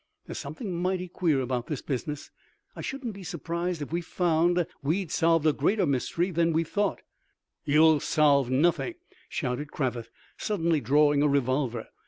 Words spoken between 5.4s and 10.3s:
a greater mystery than we thought" "You'll solve nothing!" shouted Cravath,